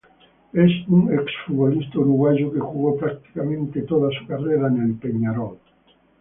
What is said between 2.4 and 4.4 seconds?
que jugó prácticamente toda su